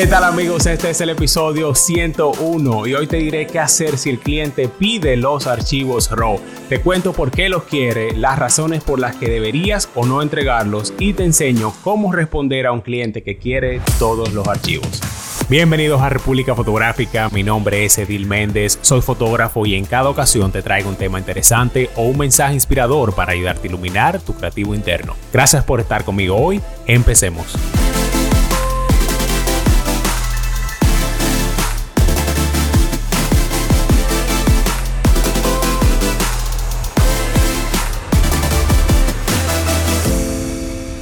¿Qué 0.00 0.06
tal 0.06 0.24
amigos? 0.24 0.64
Este 0.64 0.88
es 0.88 1.02
el 1.02 1.10
episodio 1.10 1.74
101 1.74 2.86
y 2.86 2.94
hoy 2.94 3.06
te 3.06 3.18
diré 3.18 3.46
qué 3.46 3.58
hacer 3.58 3.98
si 3.98 4.08
el 4.08 4.18
cliente 4.18 4.66
pide 4.66 5.14
los 5.18 5.46
archivos 5.46 6.10
RAW. 6.10 6.40
Te 6.70 6.80
cuento 6.80 7.12
por 7.12 7.30
qué 7.30 7.50
los 7.50 7.64
quiere, 7.64 8.16
las 8.16 8.38
razones 8.38 8.82
por 8.82 8.98
las 8.98 9.16
que 9.16 9.28
deberías 9.28 9.90
o 9.94 10.06
no 10.06 10.22
entregarlos 10.22 10.94
y 10.98 11.12
te 11.12 11.24
enseño 11.24 11.74
cómo 11.84 12.12
responder 12.12 12.66
a 12.66 12.72
un 12.72 12.80
cliente 12.80 13.22
que 13.22 13.36
quiere 13.36 13.82
todos 13.98 14.32
los 14.32 14.48
archivos. 14.48 15.02
Bienvenidos 15.50 16.00
a 16.00 16.08
República 16.08 16.54
Fotográfica, 16.54 17.28
mi 17.28 17.42
nombre 17.42 17.84
es 17.84 17.98
Edil 17.98 18.24
Méndez, 18.24 18.78
soy 18.80 19.02
fotógrafo 19.02 19.66
y 19.66 19.74
en 19.74 19.84
cada 19.84 20.08
ocasión 20.08 20.50
te 20.50 20.62
traigo 20.62 20.88
un 20.88 20.96
tema 20.96 21.18
interesante 21.18 21.90
o 21.96 22.04
un 22.04 22.16
mensaje 22.16 22.54
inspirador 22.54 23.14
para 23.14 23.32
ayudarte 23.32 23.68
a 23.68 23.70
iluminar 23.70 24.18
tu 24.18 24.32
creativo 24.32 24.74
interno. 24.74 25.14
Gracias 25.30 25.62
por 25.62 25.78
estar 25.78 26.04
conmigo 26.04 26.36
hoy, 26.36 26.62
empecemos. 26.86 27.54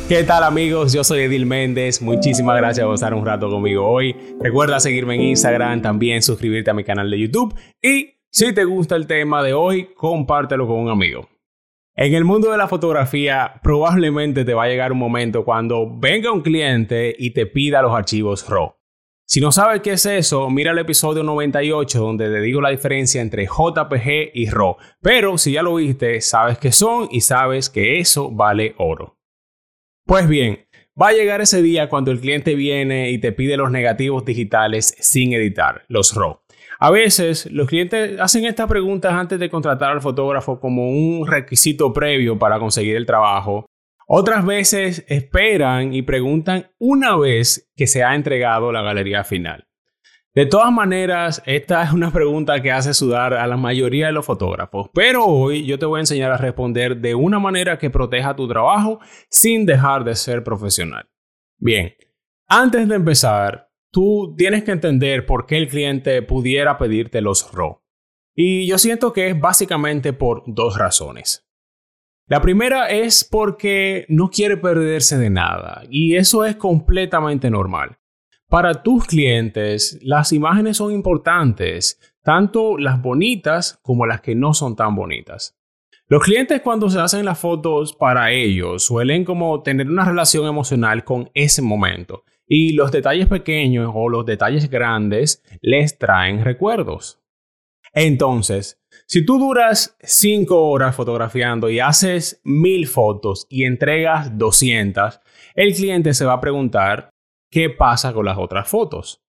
¿Qué 0.09 0.25
tal 0.25 0.43
amigos? 0.43 0.95
Yo 0.95 1.05
soy 1.05 1.25
Edil 1.25 1.45
Méndez. 1.45 2.01
Muchísimas 2.01 2.57
gracias 2.57 2.87
por 2.87 2.95
estar 2.95 3.13
un 3.13 3.27
rato 3.27 3.51
conmigo 3.51 3.87
hoy. 3.87 4.17
Recuerda 4.41 4.81
seguirme 4.81 5.17
en 5.17 5.21
Instagram, 5.21 5.83
también 5.83 6.23
suscribirte 6.23 6.71
a 6.71 6.75
mi 6.75 6.83
canal 6.83 7.11
de 7.11 7.19
YouTube 7.19 7.55
y 7.83 8.15
si 8.31 8.55
te 8.55 8.65
gusta 8.65 8.97
el 8.97 9.07
tema 9.07 9.43
de 9.43 9.53
hoy, 9.53 9.91
compártelo 9.95 10.67
con 10.67 10.79
un 10.79 10.89
amigo. 10.89 11.29
En 11.95 12.15
el 12.15 12.25
mundo 12.25 12.51
de 12.51 12.57
la 12.57 12.69
fotografía, 12.69 13.61
probablemente 13.63 14.47
te 14.47 14.55
va 14.55 14.65
a 14.65 14.69
llegar 14.69 14.93
un 14.93 14.99
momento 14.99 15.45
cuando 15.45 15.99
venga 15.99 16.33
un 16.33 16.41
cliente 16.41 17.15
y 17.19 17.35
te 17.35 17.45
pida 17.45 17.83
los 17.83 17.93
archivos 17.93 18.49
RAW. 18.49 18.77
Si 19.27 19.43
no 19.43 19.53
sabes 19.53 19.83
qué 19.83 19.93
es 19.93 20.07
eso, 20.07 20.49
mira 20.49 20.71
el 20.71 20.79
episodio 20.79 21.23
98 21.23 22.01
donde 22.01 22.31
te 22.31 22.41
digo 22.41 22.63
la 22.63 22.71
diferencia 22.71 23.21
entre 23.21 23.45
JPG 23.45 24.31
y 24.33 24.49
RAW. 24.49 24.79
Pero 25.03 25.37
si 25.37 25.53
ya 25.53 25.63
lo 25.63 25.75
viste, 25.75 26.23
sabes 26.23 26.57
qué 26.57 26.73
son 26.73 27.09
y 27.11 27.21
sabes 27.21 27.69
que 27.69 27.99
eso 27.99 28.31
vale 28.31 28.75
oro. 28.79 29.18
Pues 30.09 30.27
bien, 30.27 30.67
va 30.99 31.09
a 31.09 31.13
llegar 31.13 31.43
ese 31.43 31.61
día 31.61 31.91
cuando 31.91 32.11
el 32.11 32.21
cliente 32.21 32.55
viene 32.55 33.11
y 33.11 33.19
te 33.19 33.31
pide 33.31 33.59
los 33.59 33.71
negativos 33.71 34.25
digitales 34.25 34.97
sin 35.01 35.35
editar, 35.35 35.85
los 35.89 36.15
RAW. 36.15 36.41
A 36.79 36.91
veces 36.91 37.45
los 37.53 37.69
clientes 37.69 38.19
hacen 38.19 38.47
estas 38.47 38.69
preguntas 38.69 39.13
antes 39.13 39.39
de 39.39 39.51
contratar 39.51 39.91
al 39.91 40.01
fotógrafo 40.01 40.61
como 40.61 40.89
un 40.89 41.27
requisito 41.27 41.93
previo 41.93 42.39
para 42.39 42.59
conseguir 42.59 42.97
el 42.97 43.05
trabajo. 43.05 43.67
Otras 44.07 44.47
veces 44.47 45.05
esperan 45.09 45.93
y 45.93 46.01
preguntan 46.01 46.71
una 46.79 47.15
vez 47.15 47.71
que 47.77 47.87
se 47.87 48.03
ha 48.03 48.15
entregado 48.15 48.73
la 48.73 48.81
galería 48.81 49.25
final. 49.25 49.68
De 50.35 50.47
todas 50.47 50.71
maneras, 50.71 51.43
esta 51.47 51.83
es 51.83 51.93
una 51.93 52.13
pregunta 52.13 52.61
que 52.61 52.71
hace 52.71 52.95
sudar 52.95 53.35
a 53.35 53.47
la 53.47 53.57
mayoría 53.57 54.07
de 54.07 54.13
los 54.13 54.27
fotógrafos, 54.27 54.91
pero 54.93 55.25
hoy 55.25 55.65
yo 55.65 55.79
te 55.79 55.87
voy 55.87 55.99
a 55.99 56.01
enseñar 56.01 56.31
a 56.31 56.37
responder 56.37 56.99
de 56.99 57.15
una 57.15 57.39
manera 57.39 57.79
que 57.79 57.91
proteja 57.91 58.37
tu 58.37 58.47
trabajo 58.47 59.01
sin 59.31 59.67
dejar 59.67 60.05
de 60.05 60.15
ser 60.15 60.45
profesional. 60.45 61.09
Bien, 61.59 61.95
antes 62.47 62.87
de 62.89 62.95
empezar, 62.95 63.71
tú 63.91 64.35
tienes 64.37 64.65
que 64.65 64.73
entender 64.73 65.27
por 65.27 65.47
qué 65.47 65.57
el 65.57 65.69
cliente 65.69 66.23
pudiera 66.23 66.79
pedirte 66.79 67.21
los 67.21 67.51
RAW. 67.53 67.81
Y 68.35 68.69
yo 68.69 68.79
siento 68.79 69.13
que 69.13 69.29
es 69.29 69.41
básicamente 69.41 70.13
por 70.13 70.45
dos 70.47 70.79
razones. 70.79 71.49
La 72.27 72.43
primera 72.43 72.91
es 72.91 73.25
porque 73.25 74.05
no 74.09 74.29
quiere 74.31 74.59
perderse 74.59 75.17
de 75.17 75.31
nada, 75.31 75.83
y 75.91 76.17
eso 76.17 76.45
es 76.45 76.55
completamente 76.57 77.51
normal. 77.51 77.99
Para 78.49 78.83
tus 78.83 79.05
clientes, 79.05 79.99
las 80.01 80.33
imágenes 80.33 80.79
son 80.79 80.93
importantes, 80.93 82.01
tanto 82.23 82.79
las 82.79 83.03
bonitas 83.03 83.79
como 83.83 84.07
las 84.07 84.23
que 84.23 84.35
no 84.35 84.55
son 84.55 84.75
tan 84.75 84.95
bonitas. 84.95 85.55
Los 86.07 86.23
clientes 86.23 86.63
cuando 86.63 86.89
se 86.89 86.99
hacen 86.99 87.27
las 87.27 87.39
fotos 87.39 87.93
para 87.93 88.33
ellos 88.33 88.85
suelen 88.85 89.27
como 89.27 89.63
tener 89.63 89.91
una 89.91 90.07
relación 90.07 90.47
emocional 90.47 91.05
con 91.05 91.31
ese 91.35 91.61
momento 91.61 92.25
y 92.47 92.73
los 92.73 92.91
detalles 92.91 93.27
pequeños 93.27 93.93
o 93.95 94.09
los 94.09 94.25
detalles 94.25 94.71
grandes 94.71 95.45
les 95.61 95.99
traen 95.99 96.43
recuerdos. 96.43 97.21
Entonces, 97.93 98.81
si 99.07 99.27
tú 99.27 99.39
duras 99.39 99.95
5 100.01 100.71
horas 100.71 100.97
fotografiando 100.97 101.69
y 101.69 101.81
haces 101.81 102.41
1000 102.45 102.87
fotos 102.87 103.47
y 103.51 103.65
entregas 103.65 104.39
200, 104.39 105.21
el 105.55 105.75
cliente 105.75 106.15
se 106.15 106.25
va 106.25 106.33
a 106.33 106.41
preguntar 106.41 107.11
qué 107.51 107.71
pasa 107.71 108.13
con 108.13 108.27
las 108.27 108.39
otras 108.39 108.69
fotos. 108.69 109.23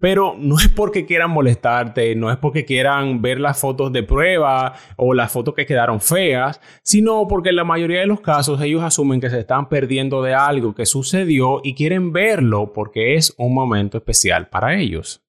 Pero 0.00 0.34
no 0.38 0.56
es 0.56 0.68
porque 0.68 1.04
quieran 1.04 1.30
molestarte, 1.30 2.14
no 2.14 2.30
es 2.30 2.38
porque 2.38 2.64
quieran 2.64 3.20
ver 3.20 3.38
las 3.38 3.60
fotos 3.60 3.92
de 3.92 4.02
prueba 4.02 4.74
o 4.96 5.12
las 5.12 5.30
fotos 5.30 5.54
que 5.54 5.66
quedaron 5.66 6.00
feas, 6.00 6.58
sino 6.82 7.28
porque 7.28 7.50
en 7.50 7.56
la 7.56 7.64
mayoría 7.64 8.00
de 8.00 8.06
los 8.06 8.22
casos 8.22 8.62
ellos 8.62 8.82
asumen 8.82 9.20
que 9.20 9.28
se 9.28 9.40
están 9.40 9.68
perdiendo 9.68 10.22
de 10.22 10.32
algo 10.32 10.74
que 10.74 10.86
sucedió 10.86 11.60
y 11.62 11.74
quieren 11.74 12.12
verlo 12.12 12.72
porque 12.72 13.14
es 13.14 13.34
un 13.36 13.52
momento 13.52 13.98
especial 13.98 14.48
para 14.48 14.80
ellos. 14.80 15.22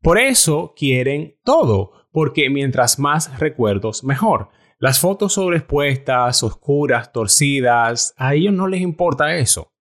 Por 0.00 0.18
eso 0.18 0.72
quieren 0.74 1.36
todo, 1.44 1.92
porque 2.12 2.48
mientras 2.48 2.98
más 2.98 3.38
recuerdos, 3.38 4.04
mejor. 4.04 4.48
Las 4.78 4.98
fotos 4.98 5.34
sobreexpuestas, 5.34 6.42
oscuras, 6.42 7.12
torcidas, 7.12 8.14
a 8.16 8.34
ellos 8.34 8.52
no 8.52 8.66
les 8.66 8.80
importa 8.80 9.36
eso. 9.36 9.71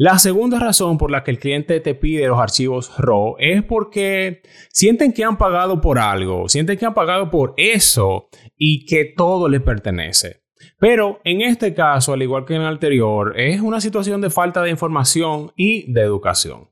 La 0.00 0.20
segunda 0.20 0.60
razón 0.60 0.96
por 0.96 1.10
la 1.10 1.24
que 1.24 1.32
el 1.32 1.40
cliente 1.40 1.80
te 1.80 1.96
pide 1.96 2.28
los 2.28 2.38
archivos 2.38 2.92
RAW 2.98 3.34
es 3.40 3.64
porque 3.64 4.42
sienten 4.70 5.12
que 5.12 5.24
han 5.24 5.36
pagado 5.36 5.80
por 5.80 5.98
algo, 5.98 6.48
sienten 6.48 6.78
que 6.78 6.86
han 6.86 6.94
pagado 6.94 7.32
por 7.32 7.52
eso 7.56 8.28
y 8.56 8.86
que 8.86 9.06
todo 9.16 9.48
le 9.48 9.58
pertenece. 9.58 10.44
Pero 10.78 11.18
en 11.24 11.40
este 11.40 11.74
caso, 11.74 12.12
al 12.12 12.22
igual 12.22 12.44
que 12.44 12.54
en 12.54 12.60
el 12.60 12.68
anterior, 12.68 13.34
es 13.36 13.60
una 13.60 13.80
situación 13.80 14.20
de 14.20 14.30
falta 14.30 14.62
de 14.62 14.70
información 14.70 15.50
y 15.56 15.92
de 15.92 16.02
educación. 16.02 16.70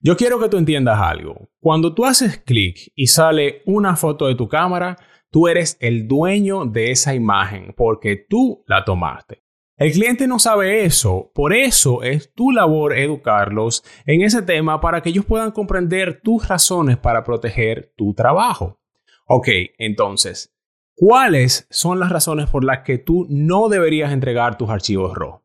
Yo 0.00 0.16
quiero 0.16 0.38
que 0.38 0.48
tú 0.48 0.56
entiendas 0.56 1.00
algo. 1.00 1.48
Cuando 1.58 1.94
tú 1.94 2.04
haces 2.04 2.38
clic 2.38 2.92
y 2.94 3.08
sale 3.08 3.62
una 3.66 3.96
foto 3.96 4.28
de 4.28 4.36
tu 4.36 4.46
cámara, 4.46 4.98
tú 5.32 5.48
eres 5.48 5.76
el 5.80 6.06
dueño 6.06 6.64
de 6.66 6.92
esa 6.92 7.12
imagen 7.12 7.74
porque 7.76 8.24
tú 8.28 8.62
la 8.68 8.84
tomaste. 8.84 9.41
El 9.82 9.90
cliente 9.90 10.28
no 10.28 10.38
sabe 10.38 10.84
eso, 10.84 11.32
por 11.34 11.52
eso 11.52 12.04
es 12.04 12.32
tu 12.34 12.52
labor 12.52 12.96
educarlos 12.96 13.82
en 14.06 14.22
ese 14.22 14.40
tema 14.42 14.80
para 14.80 15.00
que 15.02 15.08
ellos 15.08 15.24
puedan 15.24 15.50
comprender 15.50 16.20
tus 16.22 16.46
razones 16.46 16.98
para 16.98 17.24
proteger 17.24 17.92
tu 17.96 18.14
trabajo. 18.14 18.78
Ok, 19.26 19.48
entonces, 19.78 20.54
¿cuáles 20.94 21.66
son 21.68 21.98
las 21.98 22.10
razones 22.10 22.48
por 22.48 22.62
las 22.62 22.84
que 22.84 22.98
tú 22.98 23.26
no 23.28 23.68
deberías 23.68 24.12
entregar 24.12 24.56
tus 24.56 24.70
archivos 24.70 25.18
RAW? 25.18 25.42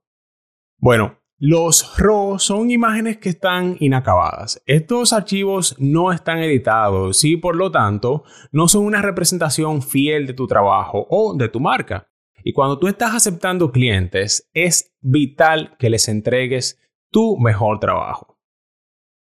Bueno, 0.77 1.17
los 1.39 1.97
RAW 1.97 2.37
son 2.37 2.69
imágenes 2.69 3.17
que 3.17 3.29
están 3.29 3.75
inacabadas. 3.79 4.61
Estos 4.67 5.13
archivos 5.13 5.75
no 5.79 6.11
están 6.11 6.37
editados 6.43 7.23
y 7.25 7.37
por 7.37 7.55
lo 7.55 7.71
tanto 7.71 8.23
no 8.51 8.67
son 8.67 8.85
una 8.85 9.01
representación 9.01 9.81
fiel 9.81 10.27
de 10.27 10.33
tu 10.33 10.45
trabajo 10.45 11.07
o 11.09 11.33
de 11.35 11.49
tu 11.49 11.59
marca. 11.59 12.07
Y 12.47 12.53
cuando 12.53 12.79
tú 12.79 12.87
estás 12.87 13.13
aceptando 13.13 13.73
clientes, 13.73 14.49
es 14.53 14.95
vital 15.01 15.75
que 15.77 15.89
les 15.89 16.07
entregues 16.07 16.79
tu 17.11 17.37
mejor 17.37 17.81
trabajo. 17.81 18.39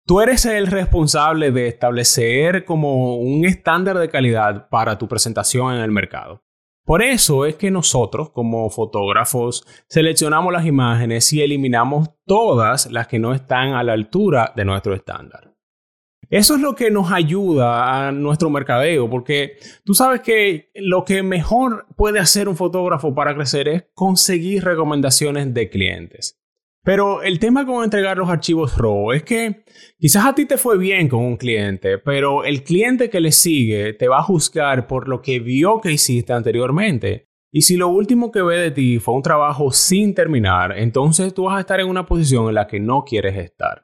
Tú 0.06 0.20
eres 0.20 0.44
el 0.44 0.66
responsable 0.66 1.50
de 1.50 1.68
establecer 1.68 2.66
como 2.66 3.16
un 3.16 3.46
estándar 3.46 3.96
de 3.96 4.10
calidad 4.10 4.68
para 4.68 4.98
tu 4.98 5.08
presentación 5.08 5.74
en 5.74 5.80
el 5.80 5.90
mercado. 5.90 6.44
Por 6.84 7.02
eso 7.02 7.46
es 7.46 7.56
que 7.56 7.70
nosotros 7.70 8.28
como 8.28 8.68
fotógrafos 8.68 9.64
seleccionamos 9.88 10.52
las 10.52 10.66
imágenes 10.66 11.32
y 11.32 11.40
eliminamos 11.40 12.10
todas 12.26 12.92
las 12.92 13.08
que 13.08 13.18
no 13.18 13.32
están 13.32 13.72
a 13.72 13.82
la 13.82 13.94
altura 13.94 14.52
de 14.54 14.66
nuestro 14.66 14.94
estándar. 14.94 15.53
Eso 16.34 16.56
es 16.56 16.60
lo 16.60 16.74
que 16.74 16.90
nos 16.90 17.12
ayuda 17.12 18.08
a 18.08 18.10
nuestro 18.10 18.50
mercadeo, 18.50 19.08
porque 19.08 19.52
tú 19.84 19.94
sabes 19.94 20.20
que 20.20 20.68
lo 20.74 21.04
que 21.04 21.22
mejor 21.22 21.86
puede 21.96 22.18
hacer 22.18 22.48
un 22.48 22.56
fotógrafo 22.56 23.14
para 23.14 23.36
crecer 23.36 23.68
es 23.68 23.84
conseguir 23.94 24.64
recomendaciones 24.64 25.54
de 25.54 25.70
clientes. 25.70 26.40
Pero 26.82 27.22
el 27.22 27.38
tema 27.38 27.64
con 27.64 27.84
entregar 27.84 28.18
los 28.18 28.28
archivos 28.28 28.76
RAW 28.76 29.12
es 29.12 29.22
que 29.22 29.62
quizás 29.96 30.26
a 30.26 30.34
ti 30.34 30.44
te 30.44 30.58
fue 30.58 30.76
bien 30.76 31.06
con 31.06 31.20
un 31.20 31.36
cliente, 31.36 31.98
pero 31.98 32.44
el 32.44 32.64
cliente 32.64 33.10
que 33.10 33.20
le 33.20 33.30
sigue 33.30 33.92
te 33.92 34.08
va 34.08 34.18
a 34.18 34.24
juzgar 34.24 34.88
por 34.88 35.06
lo 35.06 35.22
que 35.22 35.38
vio 35.38 35.80
que 35.80 35.92
hiciste 35.92 36.32
anteriormente. 36.32 37.28
Y 37.52 37.62
si 37.62 37.76
lo 37.76 37.86
último 37.86 38.32
que 38.32 38.42
ve 38.42 38.56
de 38.56 38.70
ti 38.72 38.98
fue 38.98 39.14
un 39.14 39.22
trabajo 39.22 39.70
sin 39.70 40.14
terminar, 40.14 40.76
entonces 40.76 41.32
tú 41.32 41.44
vas 41.44 41.58
a 41.58 41.60
estar 41.60 41.78
en 41.78 41.86
una 41.86 42.06
posición 42.06 42.48
en 42.48 42.56
la 42.56 42.66
que 42.66 42.80
no 42.80 43.04
quieres 43.04 43.36
estar. 43.36 43.83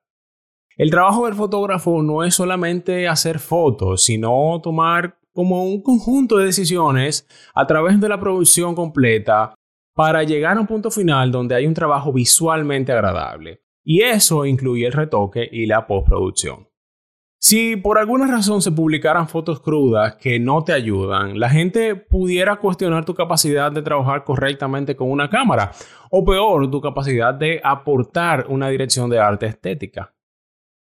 El 0.76 0.90
trabajo 0.90 1.26
del 1.26 1.34
fotógrafo 1.34 2.02
no 2.02 2.24
es 2.24 2.34
solamente 2.34 3.06
hacer 3.08 3.38
fotos, 3.38 4.04
sino 4.04 4.60
tomar 4.62 5.18
como 5.32 5.64
un 5.64 5.82
conjunto 5.82 6.36
de 6.36 6.46
decisiones 6.46 7.26
a 7.54 7.66
través 7.66 8.00
de 8.00 8.08
la 8.08 8.18
producción 8.18 8.74
completa 8.74 9.54
para 9.94 10.22
llegar 10.22 10.56
a 10.56 10.60
un 10.60 10.66
punto 10.66 10.90
final 10.90 11.30
donde 11.30 11.54
hay 11.54 11.66
un 11.66 11.74
trabajo 11.74 12.12
visualmente 12.12 12.92
agradable. 12.92 13.62
y 13.82 14.02
eso 14.02 14.44
incluye 14.44 14.86
el 14.86 14.92
retoque 14.92 15.48
y 15.50 15.66
la 15.66 15.86
postproducción. 15.86 16.68
Si 17.42 17.76
por 17.76 17.98
alguna 17.98 18.26
razón 18.26 18.60
se 18.60 18.70
publicaran 18.70 19.26
fotos 19.26 19.60
crudas 19.60 20.16
que 20.16 20.38
no 20.38 20.62
te 20.62 20.74
ayudan, 20.74 21.40
la 21.40 21.48
gente 21.48 21.96
pudiera 21.96 22.56
cuestionar 22.56 23.06
tu 23.06 23.14
capacidad 23.14 23.72
de 23.72 23.80
trabajar 23.80 24.24
correctamente 24.24 24.94
con 24.94 25.10
una 25.10 25.30
cámara, 25.30 25.72
o 26.10 26.22
peor, 26.22 26.70
tu 26.70 26.82
capacidad 26.82 27.32
de 27.32 27.58
aportar 27.64 28.44
una 28.50 28.68
dirección 28.68 29.08
de 29.08 29.18
arte 29.18 29.46
estética. 29.46 30.12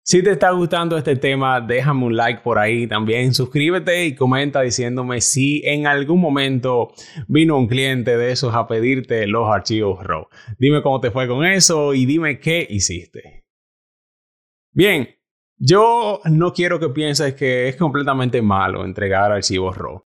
Si 0.07 0.21
te 0.21 0.29
está 0.29 0.51
gustando 0.51 0.99
este 0.99 1.15
tema, 1.15 1.59
déjame 1.59 2.05
un 2.05 2.15
like 2.15 2.41
por 2.43 2.59
ahí 2.59 2.85
también, 2.85 3.33
suscríbete 3.33 4.05
y 4.05 4.13
comenta 4.13 4.61
diciéndome 4.61 5.19
si 5.19 5.63
en 5.65 5.87
algún 5.87 6.21
momento 6.21 6.93
vino 7.27 7.57
un 7.57 7.65
cliente 7.65 8.15
de 8.15 8.31
esos 8.31 8.53
a 8.53 8.67
pedirte 8.67 9.25
los 9.25 9.49
archivos 9.49 10.03
RAW. 10.03 10.27
Dime 10.59 10.83
cómo 10.83 11.01
te 11.01 11.09
fue 11.09 11.27
con 11.27 11.43
eso 11.43 11.95
y 11.95 12.05
dime 12.05 12.39
qué 12.39 12.67
hiciste. 12.69 13.45
Bien, 14.73 15.09
yo 15.57 16.21
no 16.25 16.53
quiero 16.53 16.79
que 16.79 16.89
pienses 16.89 17.33
que 17.33 17.67
es 17.67 17.75
completamente 17.75 18.43
malo 18.43 18.85
entregar 18.85 19.31
archivos 19.31 19.75
RAW. 19.75 20.03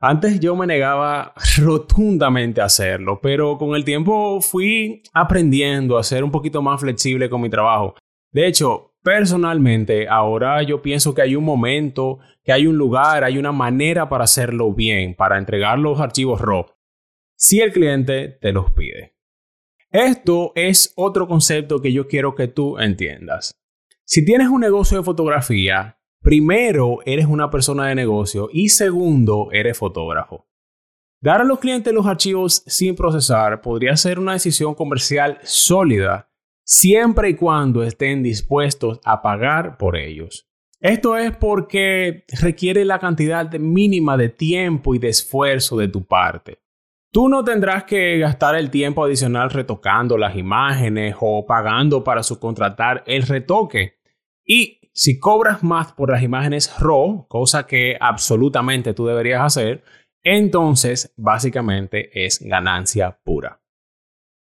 Antes 0.00 0.40
yo 0.40 0.56
me 0.56 0.66
negaba 0.66 1.34
rotundamente 1.58 2.60
a 2.60 2.64
hacerlo, 2.64 3.20
pero 3.22 3.58
con 3.58 3.76
el 3.76 3.84
tiempo 3.84 4.40
fui 4.40 5.04
aprendiendo 5.14 5.98
a 5.98 6.02
ser 6.02 6.24
un 6.24 6.32
poquito 6.32 6.62
más 6.62 6.80
flexible 6.80 7.30
con 7.30 7.42
mi 7.42 7.48
trabajo. 7.48 7.94
De 8.32 8.48
hecho, 8.48 8.95
personalmente, 9.06 10.08
ahora 10.08 10.64
yo 10.64 10.82
pienso 10.82 11.14
que 11.14 11.22
hay 11.22 11.36
un 11.36 11.44
momento, 11.44 12.18
que 12.42 12.52
hay 12.52 12.66
un 12.66 12.76
lugar, 12.76 13.22
hay 13.22 13.38
una 13.38 13.52
manera 13.52 14.08
para 14.08 14.24
hacerlo 14.24 14.72
bien, 14.72 15.14
para 15.14 15.38
entregar 15.38 15.78
los 15.78 16.00
archivos 16.00 16.40
RAW, 16.40 16.66
si 17.36 17.60
el 17.60 17.72
cliente 17.72 18.36
te 18.40 18.50
los 18.50 18.72
pide. 18.72 19.14
Esto 19.92 20.50
es 20.56 20.92
otro 20.96 21.28
concepto 21.28 21.80
que 21.80 21.92
yo 21.92 22.08
quiero 22.08 22.34
que 22.34 22.48
tú 22.48 22.80
entiendas. 22.80 23.54
Si 24.04 24.24
tienes 24.24 24.48
un 24.48 24.60
negocio 24.60 24.98
de 24.98 25.04
fotografía, 25.04 26.00
primero 26.20 26.98
eres 27.06 27.26
una 27.26 27.48
persona 27.48 27.86
de 27.86 27.94
negocio 27.94 28.48
y 28.52 28.70
segundo 28.70 29.50
eres 29.52 29.78
fotógrafo. 29.78 30.48
Dar 31.20 31.42
a 31.42 31.44
los 31.44 31.60
clientes 31.60 31.94
los 31.94 32.06
archivos 32.06 32.64
sin 32.66 32.96
procesar 32.96 33.60
podría 33.60 33.96
ser 33.96 34.18
una 34.18 34.32
decisión 34.32 34.74
comercial 34.74 35.38
sólida 35.44 36.28
siempre 36.66 37.30
y 37.30 37.34
cuando 37.34 37.82
estén 37.82 38.22
dispuestos 38.22 39.00
a 39.04 39.22
pagar 39.22 39.78
por 39.78 39.96
ellos. 39.96 40.48
Esto 40.80 41.16
es 41.16 41.34
porque 41.34 42.24
requiere 42.40 42.84
la 42.84 42.98
cantidad 42.98 43.50
mínima 43.52 44.16
de 44.16 44.28
tiempo 44.28 44.94
y 44.94 44.98
de 44.98 45.08
esfuerzo 45.08 45.76
de 45.76 45.88
tu 45.88 46.04
parte. 46.04 46.58
Tú 47.12 47.28
no 47.28 47.44
tendrás 47.44 47.84
que 47.84 48.18
gastar 48.18 48.56
el 48.56 48.70
tiempo 48.70 49.02
adicional 49.02 49.50
retocando 49.50 50.18
las 50.18 50.36
imágenes 50.36 51.16
o 51.18 51.46
pagando 51.46 52.04
para 52.04 52.22
subcontratar 52.22 53.04
el 53.06 53.22
retoque. 53.22 54.00
Y 54.44 54.90
si 54.92 55.18
cobras 55.18 55.62
más 55.62 55.92
por 55.92 56.10
las 56.10 56.22
imágenes 56.22 56.74
RAW, 56.78 57.26
cosa 57.28 57.66
que 57.66 57.96
absolutamente 57.98 58.92
tú 58.92 59.06
deberías 59.06 59.42
hacer, 59.42 59.82
entonces 60.22 61.14
básicamente 61.16 62.26
es 62.26 62.40
ganancia 62.40 63.18
pura. 63.24 63.60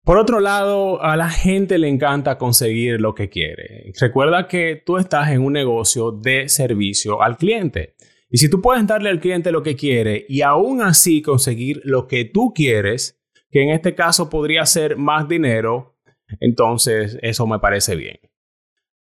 Por 0.05 0.19
otro 0.19 0.39
lado, 0.39 1.03
a 1.03 1.17
la 1.17 1.31
gente 1.31 1.79
le 1.79 1.89
encanta 1.89 2.37
conseguir 2.37 3.01
lo 3.01 3.15
que 3.15 3.31
quiere. 3.31 3.91
Recuerda 3.99 4.47
que 4.47 4.83
tú 4.85 4.99
estás 4.99 5.31
en 5.31 5.41
un 5.41 5.55
negocio 5.55 6.13
de 6.13 6.51
servicio 6.51 7.23
al 7.23 7.39
cliente. 7.39 7.95
Y 8.29 8.37
si 8.37 8.51
tú 8.51 8.61
puedes 8.61 8.87
darle 8.87 9.09
al 9.09 9.19
cliente 9.19 9.51
lo 9.51 9.63
que 9.63 9.77
quiere 9.77 10.27
y 10.29 10.43
aún 10.43 10.83
así 10.83 11.23
conseguir 11.23 11.81
lo 11.85 12.07
que 12.07 12.27
tú 12.27 12.53
quieres, 12.55 13.19
que 13.51 13.63
en 13.63 13.71
este 13.71 13.95
caso 13.95 14.29
podría 14.29 14.67
ser 14.67 14.99
más 14.99 15.27
dinero, 15.27 15.97
entonces 16.39 17.19
eso 17.23 17.47
me 17.47 17.59
parece 17.59 17.97
bien. 17.97 18.19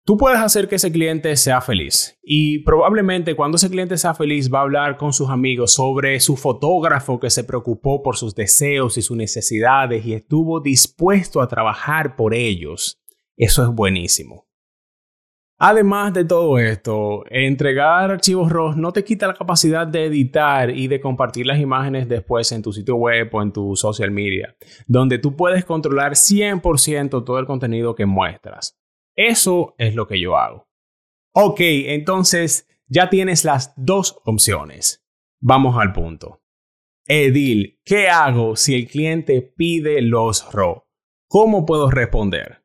Tú 0.06 0.18
puedes 0.18 0.38
hacer 0.38 0.68
que 0.68 0.74
ese 0.74 0.92
cliente 0.92 1.34
sea 1.34 1.62
feliz 1.62 2.18
y 2.22 2.58
probablemente 2.58 3.34
cuando 3.34 3.56
ese 3.56 3.70
cliente 3.70 3.96
sea 3.96 4.12
feliz 4.12 4.52
va 4.52 4.58
a 4.58 4.62
hablar 4.62 4.98
con 4.98 5.14
sus 5.14 5.30
amigos 5.30 5.72
sobre 5.72 6.20
su 6.20 6.36
fotógrafo 6.36 7.18
que 7.18 7.30
se 7.30 7.42
preocupó 7.42 8.02
por 8.02 8.18
sus 8.18 8.34
deseos 8.34 8.98
y 8.98 9.02
sus 9.02 9.16
necesidades 9.16 10.04
y 10.04 10.12
estuvo 10.12 10.60
dispuesto 10.60 11.40
a 11.40 11.48
trabajar 11.48 12.16
por 12.16 12.34
ellos. 12.34 13.00
Eso 13.38 13.62
es 13.62 13.70
buenísimo. 13.70 14.46
Además 15.56 16.12
de 16.12 16.26
todo 16.26 16.58
esto, 16.58 17.24
entregar 17.30 18.10
archivos 18.10 18.52
RAW 18.52 18.76
no 18.76 18.92
te 18.92 19.04
quita 19.04 19.26
la 19.26 19.32
capacidad 19.32 19.86
de 19.86 20.04
editar 20.04 20.68
y 20.68 20.86
de 20.86 21.00
compartir 21.00 21.46
las 21.46 21.58
imágenes 21.58 22.10
después 22.10 22.52
en 22.52 22.60
tu 22.60 22.74
sitio 22.74 22.96
web 22.96 23.30
o 23.32 23.40
en 23.40 23.54
tu 23.54 23.74
social 23.74 24.10
media, 24.10 24.54
donde 24.86 25.18
tú 25.18 25.34
puedes 25.34 25.64
controlar 25.64 26.12
100% 26.12 27.24
todo 27.24 27.38
el 27.38 27.46
contenido 27.46 27.94
que 27.94 28.04
muestras. 28.04 28.76
Eso 29.16 29.74
es 29.78 29.94
lo 29.94 30.06
que 30.06 30.20
yo 30.20 30.36
hago. 30.36 30.68
Ok, 31.32 31.60
entonces 31.60 32.68
ya 32.86 33.10
tienes 33.10 33.44
las 33.44 33.72
dos 33.76 34.20
opciones. 34.24 35.04
Vamos 35.40 35.76
al 35.78 35.92
punto. 35.92 36.42
Edil, 37.06 37.80
¿qué 37.84 38.08
hago 38.08 38.56
si 38.56 38.74
el 38.74 38.86
cliente 38.86 39.42
pide 39.42 40.00
los 40.00 40.50
RAW? 40.52 40.84
¿Cómo 41.28 41.66
puedo 41.66 41.90
responder? 41.90 42.62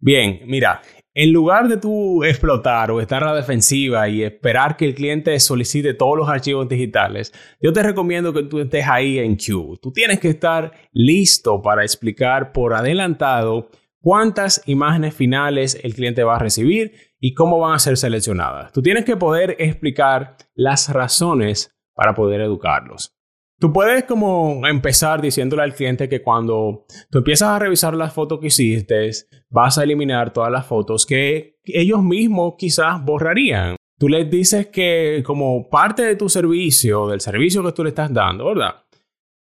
Bien, 0.00 0.40
mira, 0.46 0.82
en 1.14 1.30
lugar 1.30 1.68
de 1.68 1.76
tú 1.76 2.24
explotar 2.24 2.90
o 2.90 3.00
estar 3.00 3.22
a 3.22 3.26
la 3.26 3.36
defensiva 3.36 4.08
y 4.08 4.22
esperar 4.22 4.78
que 4.78 4.86
el 4.86 4.94
cliente 4.94 5.38
solicite 5.38 5.92
todos 5.92 6.16
los 6.16 6.28
archivos 6.28 6.68
digitales, 6.68 7.32
yo 7.60 7.72
te 7.72 7.82
recomiendo 7.82 8.32
que 8.32 8.44
tú 8.44 8.60
estés 8.60 8.88
ahí 8.88 9.18
en 9.18 9.36
queue. 9.36 9.76
Tú 9.80 9.92
tienes 9.92 10.18
que 10.18 10.30
estar 10.30 10.72
listo 10.92 11.60
para 11.60 11.82
explicar 11.82 12.52
por 12.52 12.72
adelantado 12.72 13.68
cuántas 14.02 14.62
imágenes 14.66 15.14
finales 15.14 15.78
el 15.82 15.94
cliente 15.94 16.24
va 16.24 16.36
a 16.36 16.40
recibir 16.40 16.92
y 17.18 17.32
cómo 17.34 17.58
van 17.58 17.74
a 17.74 17.78
ser 17.78 17.96
seleccionadas. 17.96 18.72
Tú 18.72 18.82
tienes 18.82 19.04
que 19.04 19.16
poder 19.16 19.56
explicar 19.58 20.36
las 20.54 20.92
razones 20.92 21.74
para 21.94 22.14
poder 22.14 22.42
educarlos. 22.42 23.16
Tú 23.58 23.72
puedes 23.72 24.04
como 24.04 24.66
empezar 24.66 25.22
diciéndole 25.22 25.62
al 25.62 25.74
cliente 25.74 26.08
que 26.08 26.20
cuando 26.20 26.84
tú 27.10 27.18
empiezas 27.18 27.50
a 27.50 27.60
revisar 27.60 27.94
las 27.94 28.12
fotos 28.12 28.40
que 28.40 28.48
hiciste, 28.48 29.08
vas 29.48 29.78
a 29.78 29.84
eliminar 29.84 30.32
todas 30.32 30.50
las 30.50 30.66
fotos 30.66 31.06
que 31.06 31.60
ellos 31.64 32.02
mismos 32.02 32.54
quizás 32.58 33.04
borrarían. 33.04 33.76
Tú 34.00 34.08
les 34.08 34.28
dices 34.28 34.66
que 34.66 35.22
como 35.24 35.70
parte 35.70 36.02
de 36.02 36.16
tu 36.16 36.28
servicio, 36.28 37.06
del 37.06 37.20
servicio 37.20 37.62
que 37.62 37.70
tú 37.70 37.84
le 37.84 37.90
estás 37.90 38.12
dando, 38.12 38.46
¿verdad? 38.46 38.82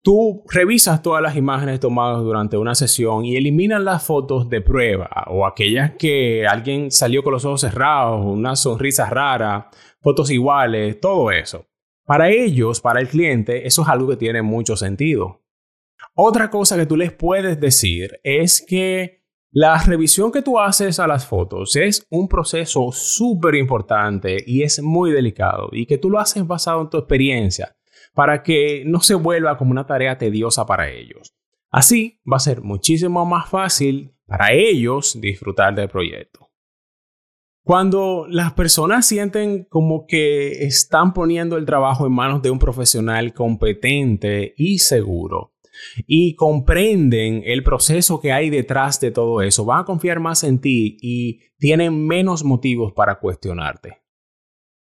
Tú 0.05 0.43
revisas 0.49 1.01
todas 1.01 1.23
las 1.23 1.37
imágenes 1.37 1.79
tomadas 1.79 2.25
durante 2.25 2.57
una 2.57 2.75
sesión 2.75 3.25
y 3.25 3.37
eliminas 3.37 3.81
las 3.81 4.05
fotos 4.05 4.51
de 4.51 4.61
prueba 4.61 5.09
o 5.29 5.47
aquellas 5.47 5.93
que 5.97 6.45
alguien 6.45 6.91
salió 6.91 7.23
con 7.23 7.35
los 7.35 7.45
ojos 7.45 7.61
cerrados, 7.61 8.21
una 8.27 8.57
sonrisa 8.57 9.09
rara, 9.09 9.71
fotos 10.01 10.33
iguales, 10.33 10.99
todo 10.99 11.31
eso. 11.31 11.67
Para 12.05 12.31
ellos, 12.31 12.81
para 12.81 13.01
el 13.01 13.07
cliente, 13.07 13.65
eso 13.65 13.83
es 13.83 13.89
algo 13.89 14.09
que 14.09 14.17
tiene 14.17 14.43
mucho 14.43 14.77
sentido. 14.77 15.45
Otra 16.17 16.51
cosa 16.51 16.77
que 16.77 16.87
tú 16.87 16.97
les 16.97 17.13
puedes 17.13 17.61
decir 17.61 18.19
es 18.25 18.61
que 18.61 19.23
la 19.53 19.81
revisión 19.85 20.33
que 20.33 20.43
tú 20.43 20.59
haces 20.59 20.99
a 20.99 21.07
las 21.07 21.27
fotos 21.27 21.77
es 21.77 22.09
un 22.11 22.27
proceso 22.27 22.91
súper 22.91 23.55
importante 23.55 24.43
y 24.45 24.65
es 24.65 24.83
muy 24.83 25.13
delicado 25.13 25.69
y 25.71 25.87
que 25.87 25.99
tú 25.99 26.11
lo 26.11 26.19
haces 26.19 26.45
basado 26.45 26.81
en 26.81 26.91
tu 26.91 26.99
experiencia 26.99 27.77
para 28.15 28.43
que 28.43 28.85
no 28.87 29.01
se 29.01 29.15
vuelva 29.15 29.57
como 29.57 29.71
una 29.71 29.87
tarea 29.87 30.19
tediosa 30.19 30.67
para 30.67 30.91
ellos. 30.91 31.35
Así 31.71 32.21
va 32.31 32.37
a 32.37 32.41
ser 32.41 32.63
muchísimo 32.63 33.25
más 33.25 33.49
fácil 33.49 34.15
para 34.27 34.53
ellos 34.53 35.19
disfrutar 35.21 35.75
del 35.75 35.89
proyecto. 35.89 36.51
Cuando 37.65 38.27
las 38.29 38.53
personas 38.55 39.07
sienten 39.07 39.65
como 39.65 40.05
que 40.07 40.65
están 40.65 41.15
poniendo 41.15 41.57
el 41.57 41.65
trabajo 41.65 42.07
en 42.07 42.13
manos 42.13 42.43
de 42.43 42.51
un 42.51 42.59
profesional 42.59 43.33
competente 43.33 44.53
y 44.57 44.79
seguro 44.79 45.55
y 46.07 46.35
comprenden 46.35 47.43
el 47.47 47.63
proceso 47.63 48.21
que 48.21 48.33
hay 48.33 48.51
detrás 48.51 49.01
de 49.01 49.13
todo 49.13 49.43
eso, 49.43 49.65
van 49.65 49.81
a 49.81 49.85
confiar 49.85 50.19
más 50.19 50.43
en 50.43 50.61
ti 50.61 50.99
y 51.01 51.41
tienen 51.59 52.07
menos 52.07 52.45
motivos 52.45 52.93
para 52.95 53.21
cuestionarte. 53.21 54.03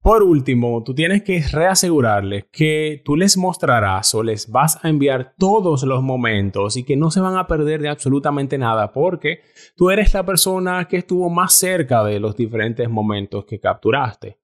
Por 0.07 0.23
último, 0.23 0.83
tú 0.83 0.95
tienes 0.95 1.21
que 1.23 1.43
reasegurarles 1.51 2.45
que 2.49 3.01
tú 3.03 3.17
les 3.17 3.35
mostrarás 3.35 4.15
o 4.15 4.23
les 4.23 4.49
vas 4.49 4.79
a 4.81 4.87
enviar 4.87 5.35
todos 5.37 5.83
los 5.83 6.01
momentos 6.01 6.77
y 6.77 6.85
que 6.85 6.95
no 6.95 7.11
se 7.11 7.19
van 7.19 7.35
a 7.35 7.45
perder 7.45 7.81
de 7.81 7.89
absolutamente 7.89 8.57
nada 8.57 8.93
porque 8.93 9.41
tú 9.75 9.89
eres 9.89 10.13
la 10.13 10.25
persona 10.25 10.87
que 10.87 10.95
estuvo 10.95 11.29
más 11.29 11.55
cerca 11.55 12.05
de 12.05 12.21
los 12.21 12.37
diferentes 12.37 12.89
momentos 12.89 13.43
que 13.43 13.59
capturaste. 13.59 14.39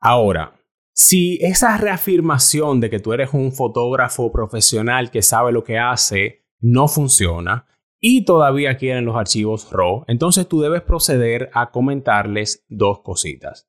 Ahora, 0.00 0.60
si 0.92 1.38
esa 1.42 1.76
reafirmación 1.76 2.80
de 2.80 2.90
que 2.90 2.98
tú 2.98 3.12
eres 3.12 3.32
un 3.32 3.52
fotógrafo 3.52 4.32
profesional 4.32 5.12
que 5.12 5.22
sabe 5.22 5.52
lo 5.52 5.62
que 5.62 5.78
hace 5.78 6.44
no 6.58 6.88
funciona 6.88 7.68
y 8.00 8.24
todavía 8.24 8.76
quieren 8.76 9.04
los 9.04 9.14
archivos 9.14 9.70
RAW, 9.70 10.06
entonces 10.08 10.48
tú 10.48 10.60
debes 10.60 10.82
proceder 10.82 11.50
a 11.54 11.70
comentarles 11.70 12.64
dos 12.68 13.02
cositas. 13.02 13.67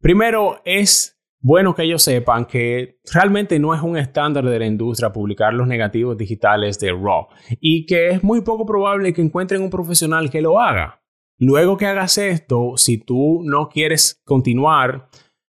Primero, 0.00 0.60
es 0.64 1.18
bueno 1.40 1.74
que 1.74 1.82
ellos 1.82 2.02
sepan 2.02 2.46
que 2.46 3.00
realmente 3.12 3.58
no 3.58 3.74
es 3.74 3.82
un 3.82 3.96
estándar 3.96 4.44
de 4.44 4.58
la 4.58 4.66
industria 4.66 5.12
publicar 5.12 5.54
los 5.54 5.66
negativos 5.66 6.16
digitales 6.16 6.78
de 6.78 6.92
RAW 6.92 7.28
y 7.60 7.86
que 7.86 8.10
es 8.10 8.22
muy 8.22 8.42
poco 8.42 8.64
probable 8.64 9.12
que 9.12 9.22
encuentren 9.22 9.62
un 9.62 9.70
profesional 9.70 10.30
que 10.30 10.42
lo 10.42 10.60
haga. 10.60 11.02
Luego 11.38 11.76
que 11.76 11.86
hagas 11.86 12.18
esto, 12.18 12.76
si 12.76 12.98
tú 12.98 13.42
no 13.44 13.68
quieres 13.68 14.20
continuar, 14.24 15.08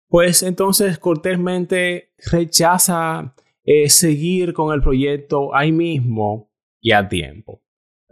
pues 0.07 0.43
entonces 0.43 0.99
cortésmente 0.99 2.13
rechaza 2.31 3.35
eh, 3.63 3.89
seguir 3.89 4.53
con 4.53 4.73
el 4.73 4.81
proyecto 4.81 5.55
ahí 5.55 5.71
mismo 5.71 6.51
y 6.79 6.91
a 6.91 7.07
tiempo. 7.07 7.62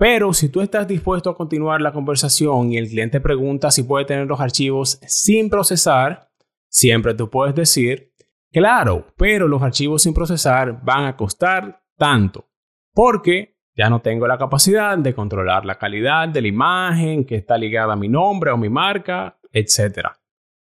Pero 0.01 0.34
si 0.34 0.50
tú 0.50 0.62
estás 0.62 0.88
dispuesto 0.88 1.29
a 1.29 1.38
continuar 1.38 1.79
la 1.79 1.93
conversación 1.93 2.72
y 2.72 2.77
el 2.77 2.89
cliente 2.89 3.22
pregunta 3.22 3.70
si 3.70 3.84
puede 3.84 4.03
tener 4.05 4.25
los 4.25 4.41
archivos 4.41 5.00
sin 5.05 5.48
procesar, 5.48 6.31
siempre 6.67 7.13
tú 7.13 7.29
puedes 7.29 7.53
decir, 7.53 8.12
claro, 8.51 9.05
pero 9.15 9.48
los 9.48 9.62
archivos 9.62 10.01
sin 10.01 10.15
procesar 10.15 10.84
van 10.84 11.05
a 11.05 11.15
costar 11.15 11.84
tanto, 12.00 12.50
porque 12.96 13.60
ya 13.75 13.91
no 13.91 14.01
tengo 14.01 14.25
la 14.25 14.39
capacidad 14.39 14.98
de 14.98 15.13
controlar 15.13 15.65
la 15.65 15.77
calidad 15.77 16.27
de 16.29 16.41
la 16.41 16.48
imagen 16.48 17.24
que 17.24 17.36
está 17.36 17.55
ligada 17.55 17.93
a 17.93 17.96
mi 17.96 18.08
nombre 18.08 18.50
o 18.50 18.58
mi 18.58 18.70
marca, 18.70 19.38
etc. 19.51 20.08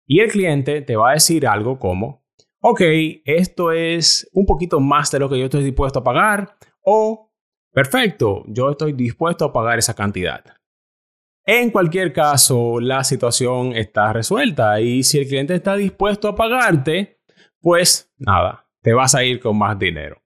Y 0.07 0.19
el 0.19 0.31
cliente 0.31 0.81
te 0.81 0.95
va 0.95 1.11
a 1.11 1.13
decir 1.13 1.45
algo 1.45 1.77
como, 1.77 2.25
ok, 2.59 2.81
esto 3.23 3.71
es 3.71 4.27
un 4.33 4.47
poquito 4.47 4.79
más 4.79 5.11
de 5.11 5.19
lo 5.19 5.29
que 5.29 5.37
yo 5.37 5.45
estoy 5.45 5.63
dispuesto 5.63 5.99
a 5.99 6.03
pagar 6.03 6.55
o, 6.81 7.26
perfecto, 7.77 8.43
yo 8.47 8.71
estoy 8.71 8.93
dispuesto 8.93 9.45
a 9.45 9.53
pagar 9.53 9.77
esa 9.77 9.93
cantidad. 9.93 10.43
En 11.45 11.69
cualquier 11.69 12.11
caso, 12.11 12.79
la 12.79 13.03
situación 13.03 13.75
está 13.75 14.11
resuelta 14.11 14.81
y 14.81 15.03
si 15.03 15.19
el 15.19 15.27
cliente 15.27 15.53
está 15.53 15.75
dispuesto 15.75 16.27
a 16.27 16.35
pagarte, 16.35 17.19
pues 17.61 18.11
nada, 18.17 18.65
te 18.81 18.93
vas 18.93 19.13
a 19.13 19.23
ir 19.23 19.39
con 19.39 19.59
más 19.59 19.77
dinero. 19.77 20.23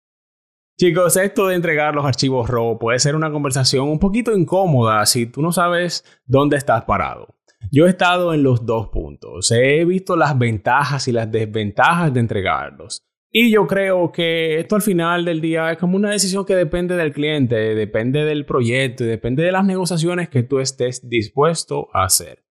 Chicos, 0.80 1.18
esto 1.18 1.48
de 1.48 1.56
entregar 1.56 1.94
los 1.94 2.06
archivos 2.06 2.50
RAW 2.50 2.80
puede 2.80 3.00
ser 3.00 3.18
una 3.18 3.34
conversación 3.34 3.90
un 3.90 4.00
poquito 4.00 4.32
incómoda 4.32 5.06
si 5.06 5.26
tú 5.26 5.42
no 5.42 5.52
sabes 5.52 6.06
dónde 6.24 6.56
estás 6.56 6.86
parado. 6.86 7.36
Yo 7.70 7.86
he 7.86 7.90
estado 7.90 8.34
en 8.34 8.44
los 8.44 8.66
dos 8.66 8.88
puntos. 8.88 9.52
He 9.52 9.84
visto 9.84 10.16
las 10.16 10.40
ventajas 10.40 11.10
y 11.10 11.12
las 11.12 11.30
desventajas 11.30 12.14
de 12.14 12.22
entregarlos. 12.22 13.04
Y 13.34 13.50
yo 13.50 13.66
creo 13.66 14.12
que 14.12 14.60
esto 14.60 14.76
al 14.76 14.82
final 14.82 15.24
del 15.24 15.40
día 15.40 15.72
es 15.72 15.78
como 15.78 15.96
una 15.96 16.12
decisión 16.12 16.44
que 16.44 16.54
depende 16.54 16.98
del 16.98 17.14
cliente, 17.14 17.56
depende 17.56 18.26
del 18.26 18.46
proyecto 18.46 19.06
y 19.06 19.08
depende 19.08 19.44
de 19.44 19.54
las 19.54 19.64
negociaciones 19.64 20.28
que 20.28 20.44
tú 20.44 20.60
estés 20.60 21.08
dispuesto 21.08 21.88
a 21.94 22.04
hacer. 22.04 22.44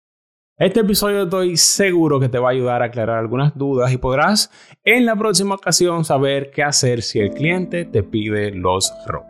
Este 0.58 0.80
episodio 0.80 1.24
estoy 1.24 1.58
seguro 1.58 2.22
que 2.22 2.30
te 2.30 2.40
va 2.40 2.48
a 2.48 2.52
ayudar 2.52 2.82
a 2.82 2.86
aclarar 2.86 3.18
algunas 3.18 3.58
dudas 3.58 3.92
y 3.92 3.98
podrás 3.98 4.52
en 4.86 5.06
la 5.06 5.18
próxima 5.18 5.56
ocasión 5.56 6.06
saber 6.06 6.50
qué 6.52 6.64
hacer 6.64 7.02
si 7.02 7.20
el 7.20 7.32
cliente 7.32 7.84
te 7.84 8.02
pide 8.02 8.52
los 8.52 8.94
RAW. 9.06 9.26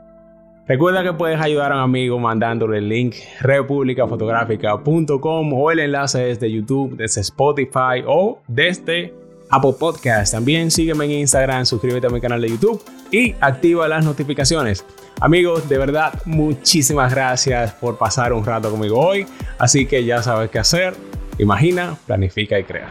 Recuerda 0.67 1.01
que 1.03 1.13
puedes 1.13 1.41
ayudar 1.41 1.71
a 1.71 1.77
un 1.77 1.81
amigo 1.81 2.19
mandándole 2.19 2.77
el 2.77 2.89
link 2.89 3.15
republicafotográfica.com 3.41 5.53
o 5.53 5.71
el 5.71 5.79
enlace 5.79 6.19
desde 6.19 6.51
YouTube, 6.51 6.95
desde 6.95 7.21
Spotify 7.21 8.03
o 8.05 8.43
desde 8.47 9.15
Apple 9.49 9.73
Podcast. 9.79 10.33
También 10.33 10.71
sígueme 10.71 11.05
en 11.05 11.11
Instagram, 11.11 11.65
suscríbete 11.65 12.07
a 12.07 12.09
mi 12.09 12.21
canal 12.21 12.41
de 12.41 12.49
YouTube 12.49 12.83
y 13.11 13.35
activa 13.39 13.87
las 13.87 14.05
notificaciones. 14.05 14.85
Amigos, 15.21 15.67
de 15.67 15.77
verdad, 15.77 16.13
muchísimas 16.25 17.13
gracias 17.13 17.73
por 17.73 17.97
pasar 17.97 18.33
un 18.33 18.45
rato 18.45 18.71
conmigo 18.71 18.99
hoy. 18.99 19.25
Así 19.57 19.85
que 19.85 20.05
ya 20.05 20.23
sabes 20.23 20.49
qué 20.49 20.59
hacer. 20.59 20.93
Imagina, 21.37 21.97
planifica 22.05 22.59
y 22.59 22.63
crea. 22.63 22.89